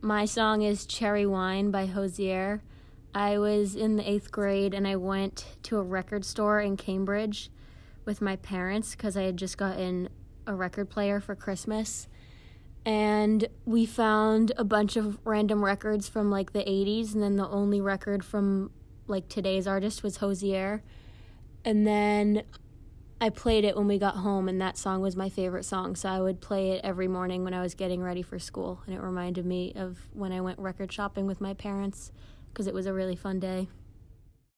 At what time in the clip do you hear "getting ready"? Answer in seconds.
27.74-28.22